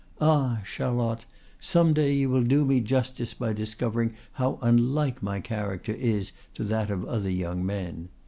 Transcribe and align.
Ah! 0.19 0.61
Charlotte, 0.65 1.27
some 1.59 1.93
day 1.93 2.11
you 2.15 2.27
will 2.27 2.41
do 2.41 2.65
me 2.65 2.79
justice 2.81 3.35
by 3.35 3.53
discovering 3.53 4.15
how 4.31 4.57
unlike 4.63 5.21
my 5.21 5.39
character 5.39 5.93
is 5.93 6.31
to 6.55 6.63
that 6.63 6.89
of 6.89 7.05
other 7.05 7.29
young 7.29 7.63
men. 7.63 8.09